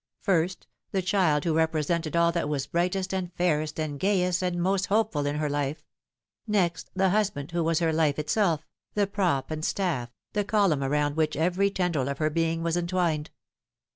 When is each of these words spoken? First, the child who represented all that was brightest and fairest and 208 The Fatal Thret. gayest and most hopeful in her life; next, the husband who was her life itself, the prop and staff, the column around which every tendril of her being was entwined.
First, 0.23 0.65
the 0.91 1.03
child 1.03 1.43
who 1.43 1.53
represented 1.53 2.15
all 2.15 2.31
that 2.31 2.49
was 2.49 2.65
brightest 2.65 3.13
and 3.13 3.31
fairest 3.35 3.79
and 3.79 4.01
208 4.01 4.01
The 4.01 4.07
Fatal 4.07 4.13
Thret. 4.15 4.19
gayest 4.19 4.41
and 4.43 4.63
most 4.63 4.85
hopeful 4.87 5.25
in 5.27 5.35
her 5.35 5.47
life; 5.47 5.85
next, 6.47 6.89
the 6.95 7.11
husband 7.11 7.51
who 7.51 7.63
was 7.63 7.77
her 7.77 7.93
life 7.93 8.17
itself, 8.17 8.65
the 8.95 9.05
prop 9.05 9.51
and 9.51 9.63
staff, 9.63 10.09
the 10.33 10.43
column 10.43 10.81
around 10.83 11.15
which 11.17 11.35
every 11.37 11.69
tendril 11.69 12.09
of 12.09 12.17
her 12.17 12.31
being 12.31 12.63
was 12.63 12.75
entwined. 12.75 13.29